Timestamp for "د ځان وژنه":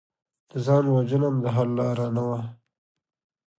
0.49-1.27